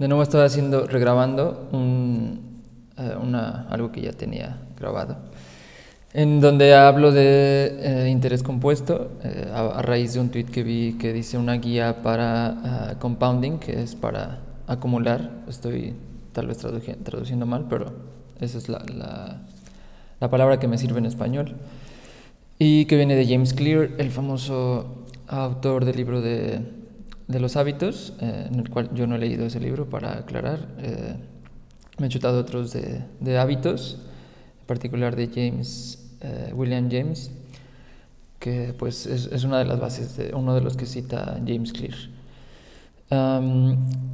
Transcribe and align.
de 0.00 0.08
nuevo 0.08 0.22
estaba 0.22 0.44
haciendo, 0.44 0.86
regrabando 0.86 1.68
un, 1.72 2.62
eh, 2.96 3.14
una, 3.22 3.66
algo 3.68 3.92
que 3.92 4.00
ya 4.00 4.12
tenía 4.12 4.56
grabado, 4.78 5.18
en 6.14 6.40
donde 6.40 6.74
hablo 6.74 7.12
de 7.12 8.06
eh, 8.06 8.08
interés 8.08 8.42
compuesto 8.42 9.10
eh, 9.22 9.52
a, 9.54 9.82
raíz 9.82 10.14
de 10.14 10.20
un 10.20 10.30
tweet 10.30 10.46
que 10.46 10.62
vi 10.62 10.94
que 10.94 11.12
dice 11.12 11.36
una 11.36 11.52
guía 11.56 12.02
para 12.02 12.96
compounding, 12.98 13.58
que 13.58 13.82
es 13.82 13.94
para 13.94 14.38
acumular. 14.66 15.30
Estoy 15.46 15.94
tal 16.32 16.46
vez 16.46 16.56
traduciendo 16.56 17.44
mal, 17.44 17.66
pero 17.68 17.92
esa 18.40 18.56
es 18.56 18.70
la, 18.70 18.78
la, 18.78 19.42
la 20.18 20.30
palabra 20.30 20.58
que 20.58 20.66
me 20.66 20.78
sirve 20.78 20.98
en 20.98 21.06
español. 21.06 21.56
Y 22.58 22.86
que 22.86 22.96
viene 22.96 23.16
de 23.16 23.26
James 23.26 23.52
Clear, 23.52 23.90
el 23.98 24.10
famoso 24.10 25.04
autor 25.28 25.84
del 25.84 25.96
libro 25.96 26.22
de, 26.22 26.79
de 27.30 27.40
los 27.40 27.56
hábitos, 27.56 28.12
eh, 28.20 28.48
en 28.50 28.58
el 28.58 28.70
cual 28.70 28.90
yo 28.94 29.06
no 29.06 29.14
he 29.14 29.18
leído 29.18 29.46
ese 29.46 29.60
libro 29.60 29.88
para 29.88 30.18
aclarar. 30.18 30.68
Eh, 30.78 31.14
me 31.98 32.06
he 32.06 32.08
chutado 32.08 32.40
otros 32.40 32.72
de, 32.72 33.38
hábitos, 33.38 33.98
en 34.60 34.66
particular 34.66 35.14
de 35.14 35.28
James, 35.28 36.10
eh, 36.20 36.52
William 36.54 36.88
James, 36.90 37.30
que 38.38 38.74
pues 38.78 39.06
es, 39.06 39.26
es, 39.26 39.44
una 39.44 39.58
de 39.58 39.64
las 39.66 39.78
bases, 39.78 40.16
de 40.16 40.34
uno 40.34 40.54
de 40.54 40.62
los 40.62 40.76
que 40.76 40.86
cita 40.86 41.38
James 41.46 41.72
Clear. 41.72 41.96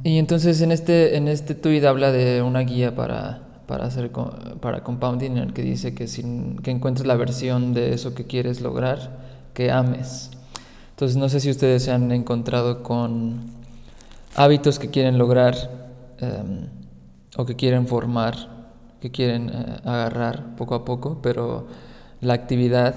y 0.03 0.17
entonces 0.17 0.61
en 0.61 0.71
este, 0.71 1.15
en 1.15 1.27
este 1.27 1.55
tweet 1.55 1.85
habla 1.85 2.11
de 2.11 2.41
una 2.41 2.59
guía 2.59 2.93
para, 2.93 3.61
para, 3.67 3.85
hacer, 3.85 4.11
para 4.59 4.83
compounding 4.83 5.31
en 5.31 5.37
el 5.37 5.53
que 5.53 5.61
dice 5.61 5.95
que, 5.95 6.07
sin, 6.07 6.57
que 6.57 6.71
encuentres 6.71 7.07
la 7.07 7.15
versión 7.15 7.73
de 7.73 7.93
eso 7.93 8.13
que 8.13 8.25
quieres 8.25 8.61
lograr, 8.61 9.17
que 9.53 9.71
ames. 9.71 10.36
Entonces 10.97 11.15
no 11.17 11.29
sé 11.29 11.39
si 11.39 11.51
ustedes 11.51 11.83
se 11.83 11.91
han 11.91 12.11
encontrado 12.11 12.81
con 12.81 13.51
hábitos 14.35 14.79
que 14.79 14.89
quieren 14.89 15.19
lograr 15.19 15.55
em, 16.17 16.69
o 17.37 17.45
que 17.45 17.55
quieren 17.55 17.85
formar, 17.85 18.65
que 18.99 19.11
quieren 19.11 19.51
eh, 19.53 19.77
agarrar 19.85 20.55
poco 20.55 20.73
a 20.73 20.83
poco, 20.85 21.19
pero 21.21 21.67
la 22.19 22.33
actividad 22.33 22.95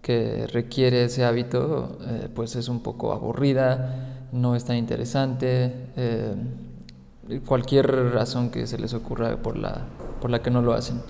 que 0.00 0.46
requiere 0.46 1.04
ese 1.04 1.26
hábito 1.26 1.98
eh, 2.00 2.28
pues 2.34 2.56
es 2.56 2.70
un 2.70 2.80
poco 2.80 3.12
aburrida, 3.12 4.30
no 4.32 4.56
es 4.56 4.64
tan 4.64 4.76
interesante, 4.78 5.70
em, 5.96 7.40
cualquier 7.44 7.92
razón 8.14 8.48
que 8.48 8.66
se 8.66 8.78
les 8.78 8.94
ocurra 8.94 9.36
por 9.36 9.58
la, 9.58 9.82
por 10.18 10.30
la 10.30 10.40
que 10.40 10.50
no 10.50 10.62
lo 10.62 10.72
hacen. 10.72 11.02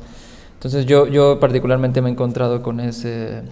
Entonces 0.55 0.85
yo, 0.85 1.07
yo 1.07 1.39
particularmente 1.39 2.03
me 2.03 2.09
he 2.09 2.13
encontrado 2.13 2.61
con 2.61 2.81
ese, 2.81 3.43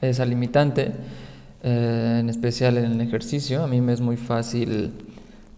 esa 0.00 0.24
limitante 0.24 0.94
eh, 1.68 2.18
en 2.20 2.30
especial 2.30 2.78
en 2.78 2.92
el 2.92 3.00
ejercicio. 3.00 3.64
A 3.64 3.66
mí 3.66 3.80
me 3.80 3.92
es 3.92 4.00
muy 4.00 4.16
fácil, 4.16 4.92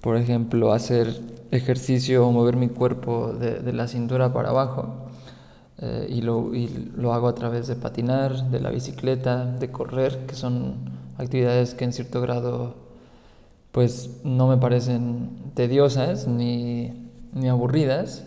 por 0.00 0.16
ejemplo, 0.16 0.72
hacer 0.72 1.20
ejercicio 1.50 2.26
o 2.26 2.32
mover 2.32 2.56
mi 2.56 2.68
cuerpo 2.68 3.34
de, 3.34 3.72
la 3.74 3.86
cintura 3.88 4.32
para 4.32 4.48
abajo. 4.48 5.10
Eh, 5.82 6.06
y, 6.08 6.22
lo, 6.22 6.54
y, 6.54 6.90
lo, 6.96 7.12
hago 7.12 7.28
a 7.28 7.34
través 7.34 7.66
de 7.66 7.76
patinar, 7.76 8.50
de 8.50 8.58
la 8.58 8.70
bicicleta, 8.70 9.44
de 9.44 9.70
correr, 9.70 10.24
que 10.26 10.34
son 10.34 10.76
actividades 11.18 11.74
que 11.74 11.84
en 11.84 11.92
cierto 11.92 12.22
grado 12.22 12.74
pues 13.70 14.20
no 14.24 14.48
me 14.48 14.56
parecen 14.56 15.52
tediosas 15.52 16.26
ni, 16.26 17.10
ni 17.34 17.48
aburridas. 17.48 18.24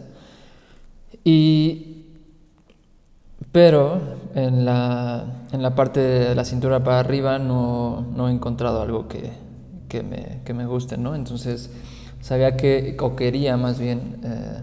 Y 1.24 2.06
pero 3.52 4.00
en 4.36 4.66
la, 4.66 5.41
en 5.52 5.62
la 5.62 5.76
parte 5.76 6.00
de 6.00 6.36
la 6.36 6.46
cintura 6.46 6.84
para 6.84 7.00
arriba 7.00 7.40
no, 7.40 8.06
no 8.16 8.30
he 8.30 8.32
encontrado 8.32 8.82
algo 8.82 9.08
que, 9.08 9.32
que, 9.90 10.04
me, 10.04 10.42
que, 10.46 10.54
me, 10.54 10.66
guste, 10.66 10.98
¿no? 10.98 11.16
Entonces 11.16 11.70
sabía 12.22 12.56
que, 12.56 12.96
o 13.00 13.16
quería 13.16 13.58
más 13.58 13.80
bien, 13.80 14.20
eh, 14.24 14.62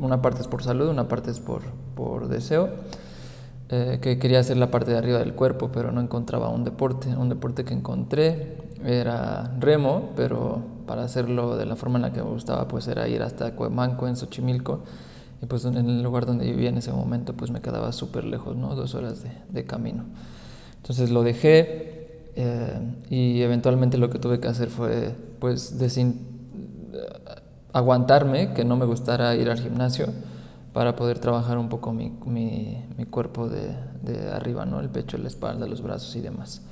una 0.00 0.22
parte 0.22 0.40
es 0.40 0.48
por 0.48 0.62
salud, 0.62 0.88
una 0.88 1.08
parte 1.08 1.30
es 1.30 1.40
por, 1.40 1.62
por 1.94 2.28
deseo, 2.28 2.70
eh, 3.70 3.98
que 4.00 4.18
quería 4.18 4.40
hacer 4.40 4.56
la 4.56 4.70
parte 4.70 4.92
de 4.92 4.98
arriba 4.98 5.18
del 5.18 5.34
cuerpo, 5.34 5.70
pero 5.72 5.92
no 5.92 6.00
encontraba 6.00 6.48
un 6.48 6.64
deporte. 6.64 7.14
Un 7.14 7.28
deporte 7.28 7.64
que 7.64 7.74
encontré 7.74 8.56
era 8.84 9.52
remo, 9.58 10.10
pero 10.16 10.62
para 10.86 11.02
hacerlo 11.04 11.56
de 11.56 11.66
la 11.66 11.76
forma 11.76 11.98
en 11.98 12.02
la 12.02 12.12
que 12.12 12.22
me 12.22 12.30
gustaba, 12.30 12.66
pues 12.66 12.88
era 12.88 13.06
ir 13.08 13.22
hasta 13.22 13.54
Cuemanco, 13.54 14.08
en 14.08 14.16
Xochimilco, 14.16 14.80
y 15.40 15.46
pues 15.46 15.64
en 15.64 15.76
el 15.76 16.02
lugar 16.02 16.26
donde 16.26 16.44
vivía 16.44 16.68
en 16.68 16.78
ese 16.78 16.92
momento 16.92 17.34
pues 17.34 17.50
me 17.50 17.60
quedaba 17.60 17.92
súper 17.92 18.24
lejos, 18.24 18.56
¿no? 18.56 18.74
Dos 18.74 18.94
horas 18.94 19.22
de, 19.22 19.30
de, 19.50 19.64
camino. 19.64 20.04
Entonces 20.76 21.10
lo 21.10 21.22
dejé 21.22 21.98
eh, 22.34 22.78
y 23.10 23.42
eventualmente 23.42 23.98
lo 23.98 24.10
que 24.10 24.18
tuve 24.18 24.40
que 24.40 24.48
hacer 24.48 24.68
fue 24.68 25.14
pues 25.38 25.74
aguantarme, 27.72 28.54
que 28.54 28.64
no 28.64 28.76
me 28.76 28.86
gustara 28.86 29.34
ir 29.36 29.50
al 29.50 29.60
gimnasio 29.60 30.06
para 30.72 30.96
poder 30.96 31.18
trabajar 31.18 31.58
un 31.58 31.68
poco 31.68 31.92
mi, 31.92 32.12
mi, 32.26 32.84
mi 32.96 33.04
cuerpo 33.04 33.48
de, 33.48 33.74
de, 34.02 34.30
arriba, 34.30 34.64
¿no? 34.64 34.80
El 34.80 34.88
pecho, 34.88 35.18
la 35.18 35.28
espalda, 35.28 35.66
los 35.66 35.82
brazos 35.82 36.14
y 36.16 36.20
demás. 36.20 36.62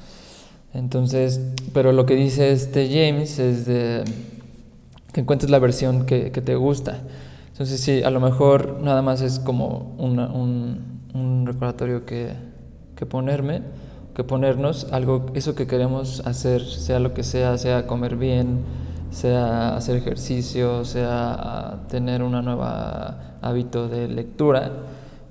Entonces, 0.75 1.41
pero 1.73 1.93
lo 1.93 2.07
que 2.07 2.15
dice 2.15 2.53
este 2.53 2.89
James 2.89 3.39
es 3.39 3.67
de 3.67 4.05
que 5.13 5.21
encuentres 5.23 5.51
la 5.51 5.59
versión 5.59 6.07
que, 6.07 6.31
que 6.31 6.43
te 6.43 6.55
gusta. 6.55 7.01
Entonces 7.57 7.81
sí, 7.81 8.03
a 8.03 8.11
lo 8.11 8.21
mejor 8.21 8.83
nada 8.83 9.01
más 9.01 9.23
es 9.23 9.39
como 9.39 9.95
un, 9.97 10.19
un, 10.19 11.47
recordatorio 11.47 12.05
que, 12.05 12.35
que, 12.95 13.07
ponerme, 13.07 13.63
que 14.15 14.25
ponernos, 14.25 14.93
algo, 14.93 15.25
eso 15.33 15.55
que 15.55 15.67
queremos 15.67 16.21
hacer, 16.27 16.63
sea 16.63 16.99
lo 16.99 17.15
que 17.15 17.23
sea, 17.23 17.57
sea 17.57 17.87
comer 17.87 18.17
bien, 18.17 18.59
sea 19.11 19.75
hacer 19.75 19.97
ejercicio, 19.97 20.85
sea 20.85 21.85
tener 21.89 22.23
una 22.23 22.43
nueva 22.43 23.39
hábito 23.41 23.89
de 23.89 24.07
lectura, 24.09 24.73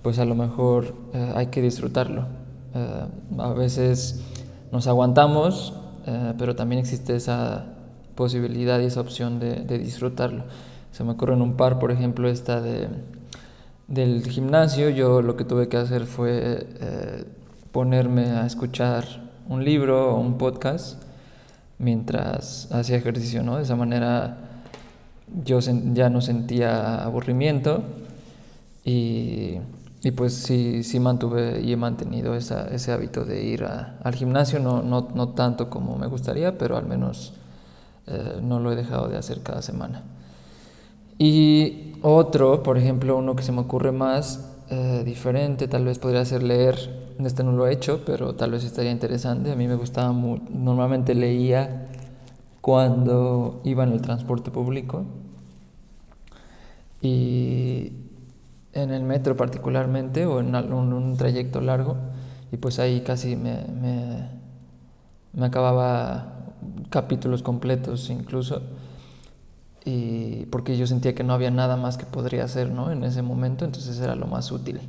pues 0.01 0.17
a 0.17 0.25
lo 0.25 0.33
mejor 0.33 0.95
eh, 1.13 1.31
hay 1.35 1.47
que 1.47 1.61
disfrutarlo. 1.61 2.25
Eh, 2.73 3.05
a 3.37 3.53
veces 3.53 4.23
nos 4.71 4.87
aguantamos, 4.87 5.75
eh, 6.07 6.33
pero 6.39 6.55
también 6.55 6.79
existe 6.79 7.15
esa 7.15 7.65
posibilidad 8.15 8.79
y 8.79 8.85
esa 8.85 9.01
opción 9.01 9.39
de, 9.39 9.57
de 9.57 9.77
disfrutarlo. 9.77 10.45
Se 10.95 11.03
me 11.03 11.11
ocurre 11.11 11.33
en 11.33 11.41
un 11.41 11.57
par, 11.57 11.77
por 11.77 11.91
ejemplo, 11.91 12.29
esta 12.29 12.61
de, 12.61 12.87
del 13.89 14.25
gimnasio. 14.25 14.89
Yo 14.89 15.21
lo 15.21 15.35
que 15.35 15.43
tuve 15.43 15.67
que 15.67 15.75
hacer 15.75 16.05
fue 16.05 16.69
eh, 16.79 17.25
ponerme 17.73 18.27
a 18.27 18.45
escuchar 18.45 19.03
un 19.49 19.65
libro 19.65 20.15
o 20.15 20.21
un 20.21 20.37
podcast 20.37 21.03
mientras 21.79 22.71
hacía 22.71 22.95
ejercicio, 22.95 23.43
¿no? 23.43 23.57
De 23.57 23.63
esa 23.63 23.75
manera 23.75 24.37
yo 25.43 25.59
ya 25.59 26.09
no 26.09 26.21
sentía 26.21 27.03
aburrimiento 27.03 27.83
y, 28.85 29.57
y, 30.01 30.11
pues 30.11 30.33
sí, 30.33 30.81
sí 30.83 31.01
mantuve 31.01 31.59
y 31.59 31.73
he 31.73 31.75
mantenido 31.75 32.35
ese 32.35 32.91
hábito 32.93 33.25
de 33.25 33.43
ir 33.43 33.65
al 33.65 34.15
gimnasio, 34.15 34.61
no, 34.61 34.81
no, 34.81 35.09
no, 35.13 35.27
tanto 35.27 35.69
como 35.69 35.97
me 35.97 36.07
gustaría, 36.07 36.57
pero 36.57 36.77
al 36.77 36.85
menos 36.85 37.33
eh, 38.07 38.39
no 38.41 38.61
lo 38.61 38.71
he 38.71 38.77
dejado 38.77 39.09
de 39.09 39.17
hacer 39.17 39.41
cada 39.41 39.61
semana. 39.61 40.03
Y 41.17 41.93
otro, 42.01 42.63
por 42.63 42.77
ejemplo, 42.77 43.17
uno 43.17 43.35
que 43.35 43.43
se 43.43 43.51
me 43.51 43.61
ocurre 43.61 43.91
más 43.91 44.57
eh, 44.69 45.03
diferente, 45.05 45.67
tal 45.67 45.85
vez 45.85 45.99
podría 45.99 46.25
ser 46.25 46.43
leer. 46.43 47.05
Este 47.19 47.43
no 47.43 47.53
lo 47.53 47.67
he 47.67 47.73
hecho, 47.73 48.03
pero 48.05 48.35
tal 48.35 48.51
vez 48.51 48.63
estaría 48.63 48.91
interesante. 48.91 49.51
A 49.51 49.55
mí 49.55 49.67
me 49.67 49.75
gustaba 49.75 50.11
mucho. 50.11 50.43
Normalmente 50.49 51.15
leía 51.15 51.87
cuando 52.61 53.61
iba 53.63 53.83
en 53.83 53.93
el 53.93 54.01
transporte 54.01 54.51
público 54.51 55.05
y 57.01 57.93
en 58.73 58.91
el 58.91 59.03
metro 59.03 59.37
particularmente 59.37 60.25
o 60.25 60.39
en 60.39 60.55
un, 60.55 61.15
trayecto 61.15 61.61
largo 61.61 61.95
y 62.51 62.57
pues 62.57 62.79
ahí 62.79 63.01
casi 63.01 63.35
me, 63.35 63.63
me, 63.65 64.29
me 65.33 65.45
acababa 65.45 66.53
capítulos 66.89 67.43
completos 67.43 68.09
incluso 68.09 68.61
y 69.85 70.47
porque 70.47 70.75
yo 70.75 70.87
sentía 70.87 71.13
que 71.13 71.23
no 71.23 71.33
había 71.33 71.51
nada 71.51 71.77
más 71.77 71.97
que 71.97 72.05
podría 72.05 72.43
hacer 72.43 72.71
¿no? 72.71 72.91
en 72.91 73.03
ese 73.03 73.21
momento, 73.21 73.65
entonces 73.65 73.99
era 73.99 74.15
lo 74.15 74.25
más 74.25 74.51
útil 74.51 74.79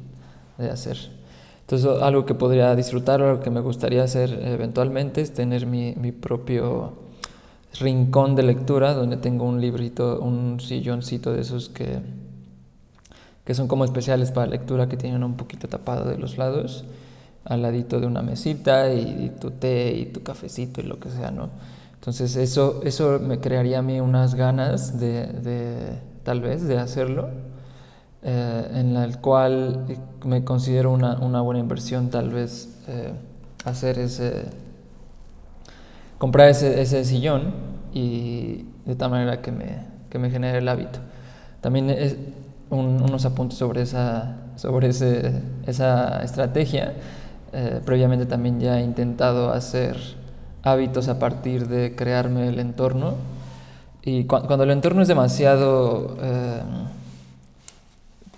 de 0.57 0.71
hacer. 0.71 0.97
Entonces 1.61 1.87
algo 2.01 2.25
que 2.25 2.35
podría 2.35 2.75
disfrutar 2.75 3.21
algo 3.21 3.43
que 3.43 3.51
me 3.51 3.61
gustaría 3.61 4.03
hacer 4.03 4.33
eventualmente 4.43 5.21
es 5.21 5.35
tener 5.35 5.67
mi, 5.67 5.95
mi 5.97 6.13
propio 6.13 6.95
rincón 7.79 8.37
de 8.37 8.45
lectura 8.45 8.95
donde 8.95 9.19
tengo 9.19 9.45
un 9.45 9.61
librito, 9.61 10.19
un 10.21 10.61
silloncito 10.61 11.33
de 11.33 11.43
esos 11.43 11.69
que, 11.69 11.99
que 13.45 13.55
son 13.55 13.69
como 13.69 13.85
especiales 13.85 14.31
para 14.31 14.47
lectura 14.47 14.89
que 14.89 14.97
tienen 14.97 15.23
un 15.23 15.37
poquito 15.37 15.69
tapado 15.69 16.09
de 16.09 16.17
los 16.17 16.39
lados, 16.39 16.85
al 17.45 17.61
ladito 17.61 18.01
de 18.01 18.07
una 18.07 18.23
mesita 18.23 18.93
y, 18.95 19.27
y 19.27 19.33
tu 19.39 19.51
té 19.51 19.93
y 19.95 20.07
tu 20.07 20.23
cafecito 20.23 20.81
y 20.81 20.85
lo 20.85 20.99
que 20.99 21.11
sea, 21.11 21.31
¿no? 21.31 21.51
Entonces 22.07 22.37
eso, 22.37 22.83
eso 22.85 23.19
me 23.19 23.41
crearía 23.41 23.81
a 23.81 23.83
mí 23.83 23.99
unas 23.99 24.37
ganas 24.37 25.01
de, 25.01 25.27
de 25.27 25.99
tal 26.23 26.41
vez, 26.41 26.63
de 26.63 26.79
hacerlo, 26.79 27.31
eh, 28.23 28.69
en 28.75 28.95
la 28.95 29.11
cual 29.21 29.87
me 30.25 30.45
considero 30.45 30.93
una, 30.93 31.19
una 31.19 31.41
buena 31.41 31.59
inversión 31.59 32.09
tal 32.09 32.31
vez 32.31 32.79
eh, 32.87 33.13
hacer 33.65 33.99
ese, 33.99 34.45
comprar 36.19 36.49
ese, 36.49 36.81
ese, 36.81 37.05
sillón 37.05 37.53
y 37.93 38.67
de 38.85 38.95
tal 38.95 39.11
manera 39.11 39.43
que 39.43 39.51
me, 39.51 39.79
que 40.09 40.21
me 40.21 40.31
genere 40.31 40.59
el 40.59 40.69
hábito. 40.69 41.01
También 41.61 41.91
es 41.91 42.17
unos 42.71 43.25
apuntes 43.25 43.59
sobre 43.59 43.83
esa, 43.83 44.37
sobre 44.55 44.91
ese, 44.91 45.43
esa 45.67 46.23
estrategia. 46.23 46.95
Eh, 47.53 47.81
previamente 47.85 48.27
también 48.27 48.61
ya 48.61 48.79
he 48.79 48.85
intentado 48.85 49.51
hacer 49.51 50.16
hábitos 50.67 51.09
a 51.09 51.19
partir 51.19 51.69
de 51.69 51.95
crearme 51.95 52.49
el 52.49 52.59
entorno. 52.59 53.15
Y 54.03 54.25
cuando 54.25 54.65
el 54.65 54.71
entorno 54.71 55.03
es 55.03 55.09
demasiado 55.09 56.17
eh, 56.21 56.61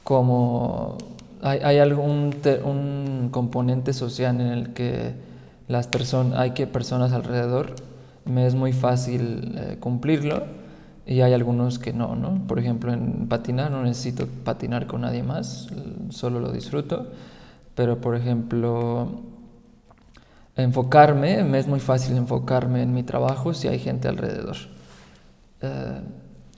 como 0.04 0.96
hay, 1.42 1.58
hay 1.60 1.78
algún 1.78 2.34
un 2.64 3.28
componente 3.30 3.92
social 3.92 4.40
en 4.40 4.46
el 4.46 4.72
que 4.72 5.12
las 5.68 5.86
personas 5.86 6.38
hay 6.38 6.52
que 6.52 6.66
personas 6.66 7.12
alrededor 7.12 7.74
me 8.24 8.46
es 8.46 8.54
muy 8.54 8.72
fácil 8.72 9.54
eh, 9.56 9.76
cumplirlo 9.80 10.44
y 11.06 11.22
hay 11.22 11.32
algunos 11.32 11.78
que 11.78 11.94
no, 11.94 12.14
¿no? 12.14 12.46
Por 12.46 12.58
ejemplo, 12.58 12.92
en 12.92 13.26
patinar 13.28 13.70
no 13.70 13.82
necesito 13.82 14.26
patinar 14.44 14.86
con 14.86 15.00
nadie 15.00 15.22
más, 15.22 15.68
solo 16.10 16.38
lo 16.38 16.52
disfruto, 16.52 17.06
pero 17.74 17.98
por 18.00 18.14
ejemplo, 18.14 19.08
enfocarme, 20.62 21.44
me 21.44 21.58
es 21.58 21.66
muy 21.66 21.80
fácil 21.80 22.16
enfocarme 22.16 22.82
en 22.82 22.92
mi 22.92 23.02
trabajo 23.02 23.54
si 23.54 23.68
hay 23.68 23.78
gente 23.78 24.08
alrededor. 24.08 24.56
Eh, 25.62 26.00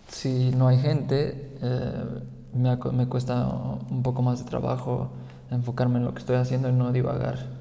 si 0.09 0.51
no 0.57 0.69
hay 0.69 0.79
gente, 0.79 1.57
eh, 1.63 2.05
me, 2.53 2.77
me, 2.93 3.07
cuesta 3.07 3.47
un 3.91 4.03
poco 4.03 4.23
más 4.23 4.43
de 4.45 4.51
trabajo 4.51 5.11
enfocarme 5.51 5.99
en 5.99 6.05
lo 6.05 6.15
que 6.15 6.21
estoy 6.21 6.37
haciendo 6.37 6.69
y 6.69 6.73
no 6.73 6.93
divagar 6.93 7.61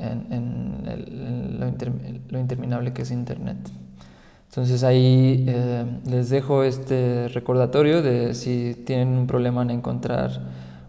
en, 0.00 1.58
lo, 2.28 2.38
interminable 2.38 2.92
que 2.92 3.02
es 3.02 3.10
Internet. 3.10 3.58
Entonces 4.48 4.82
ahí 4.82 5.44
eh, 5.46 5.84
les 6.06 6.30
dejo 6.30 6.64
este 6.64 7.28
recordatorio 7.28 8.02
de 8.02 8.34
si 8.34 8.74
tienen 8.84 9.08
un 9.10 9.26
problema 9.26 9.62
en 9.62 9.70
encontrar 9.70 10.40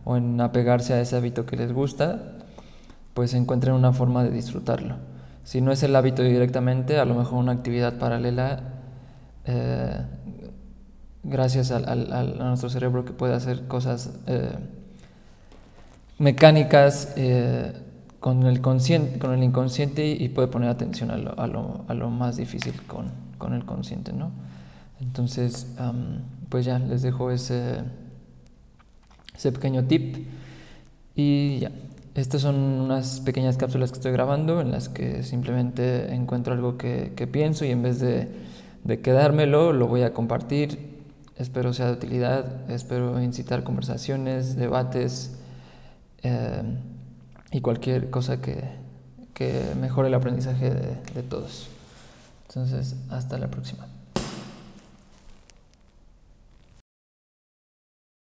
o 0.04 0.18
en 0.18 0.42
apegarse 0.42 0.94
a 0.94 1.02
ese 1.02 1.16
hábito 1.16 1.46
que 1.46 1.58
les 1.58 1.72
gusta, 1.72 2.38
pues 3.14 3.34
encuentren 3.34 3.74
una 3.74 3.94
forma 3.94 4.24
de 4.24 4.32
disfrutarlo. 4.32 4.96
Si 5.44 5.62
no 5.62 5.72
es 5.72 5.84
el 5.84 5.96
hábito 5.96 6.24
directamente, 6.24 7.00
a 7.00 7.06
lo 7.06 7.16
mejor 7.16 7.40
una 7.40 7.52
actividad 7.52 7.98
paralela, 7.98 8.62
eh, 9.46 10.06
gracias 11.24 11.72
a 11.72 11.96
nuestro 11.96 12.70
cerebro 12.70 13.06
que 13.06 13.12
puede 13.12 13.34
hacer 13.34 13.68
cosas 13.68 14.12
eh, 14.28 14.56
mecánicas 16.20 17.14
con 18.20 18.44
el, 18.44 18.62
consciente, 18.62 19.20
con 19.20 19.34
el 19.34 19.44
inconsciente 19.44 20.08
y 20.08 20.30
puede 20.30 20.48
poner 20.48 20.70
atención 20.70 21.12
a 21.12 21.18
lo, 21.18 21.40
a 21.40 21.48
lo, 21.48 21.86
a 21.88 21.94
lo 21.96 22.10
más 22.10 22.38
difícil 22.38 22.80
con, 22.84 23.12
con, 23.38 23.54
el 23.54 23.66
consciente, 23.66 24.14
¿no? 24.14 24.32
Entonces, 25.02 25.68
pues 26.50 26.66
ya 26.66 26.78
les 26.78 27.02
dejo 27.02 27.32
ese, 27.32 27.80
ese 29.36 29.52
pequeño 29.52 29.84
tip 29.86 30.28
y 31.16 31.60
ya. 31.60 31.72
Estas 32.14 32.42
son 32.42 32.56
unas 32.56 33.22
pequeñas 33.22 33.56
cápsulas 33.56 33.92
que 33.92 33.98
estoy 33.98 34.12
grabando 34.12 34.60
en 34.60 34.72
las 34.72 34.90
que 34.90 35.24
simplemente 35.24 36.14
encuentro 36.14 36.54
algo 36.54 36.78
que, 36.78 37.14
que 37.16 37.26
pienso 37.26 37.64
y 37.64 37.70
en 37.70 37.84
vez 37.84 38.00
de, 38.00 38.28
de, 38.84 39.00
quedármelo 39.00 39.72
lo 39.72 39.88
voy 39.88 40.04
a 40.04 40.14
compartir. 40.14 40.92
Espero 41.38 41.74
sea 41.74 41.88
de 41.88 41.94
utilidad, 41.94 42.70
espero 42.70 43.22
incitar 43.22 43.64
conversaciones, 43.64 44.58
debates. 44.58 45.38
Eh, 46.24 46.64
y 47.52 47.62
cualquier 47.62 48.10
cosa 48.10 48.42
que, 48.42 48.64
que 49.34 49.62
mejore 49.80 50.08
el 50.08 50.14
aprendizaje 50.14 50.70
de, 50.70 50.98
de 51.14 51.24
todos. 51.24 51.68
Entonces, 52.48 52.96
hasta 53.10 53.38
la 53.38 53.50
próxima. 53.50 53.88